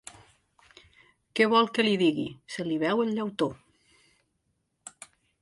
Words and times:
Què 1.39 1.47
vol 1.51 1.69
que 1.75 1.85
li 1.85 1.93
digui, 2.03 2.25
se 2.55 2.67
li 2.71 2.79
veu 2.85 3.05
el 3.05 3.13
llautó. 3.19 3.51